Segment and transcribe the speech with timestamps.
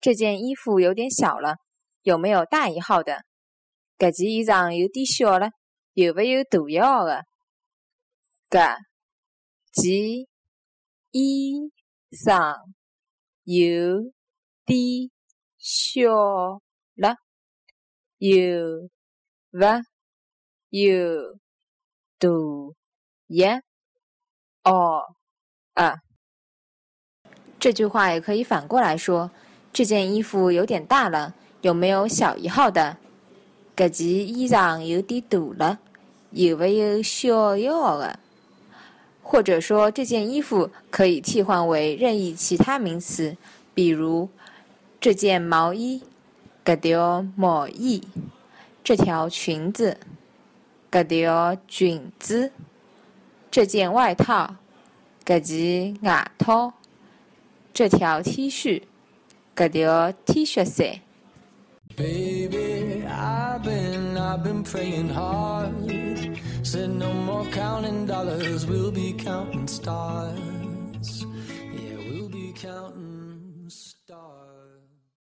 [0.00, 1.56] 这件衣服有点小了，
[2.02, 3.24] 有没有大一号的？
[3.98, 5.50] 搿件衣裳有点小了，
[5.94, 7.24] 有没有大一号的？
[8.48, 8.70] 搿
[9.72, 10.26] 件
[11.10, 11.70] 衣
[12.12, 12.56] 裳
[13.44, 14.12] 有
[14.64, 15.10] 点
[15.58, 16.60] 小
[16.94, 17.16] 了，
[18.18, 18.88] 有
[19.52, 19.82] 勿
[20.70, 21.36] 有
[22.00, 22.30] 大
[23.28, 23.44] 一
[24.64, 25.04] 号
[25.74, 26.00] 的？
[27.60, 29.30] 这句话也可以反过来说：
[29.70, 32.96] 这件衣服有点大了，有没有小一号的？
[33.76, 35.78] 搿件衣裳有点大了，
[36.30, 38.18] 有没有小一号的？
[39.22, 43.36] 或者说，这件衣服可以替换为任意其他名词，
[43.74, 44.30] 比如
[44.98, 46.02] 这件毛衣、
[46.66, 48.02] 搿条毛衣、
[48.82, 49.98] 这条裙子、
[50.90, 52.50] 搿条裙子、
[53.52, 54.56] 这件外套、
[55.24, 56.72] 搿件外套、
[57.72, 58.82] 这条 T 恤、
[59.54, 61.00] 搿条 T 恤衫。
[61.96, 65.70] Baby, I've been, I've been praying hard.
[66.64, 71.24] Said no more counting dollars, we'll be counting stars.
[71.72, 74.95] Yeah, we'll be counting stars.